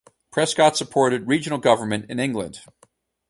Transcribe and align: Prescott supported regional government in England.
Prescott 0.31 0.75
supported 0.75 1.27
regional 1.27 1.59
government 1.59 2.07
in 2.09 2.19
England. 2.19 2.61